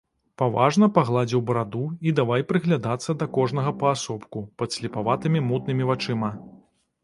[0.41, 6.37] Паважна пагладзіў бараду і давай прыглядацца да кожнага паасобку падслепаватымі мутнымі вачыма.